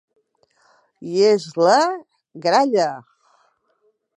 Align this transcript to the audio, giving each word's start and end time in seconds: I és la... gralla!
I 1.17 1.21
és 1.33 1.45
la... 1.65 1.75
gralla! 2.47 2.89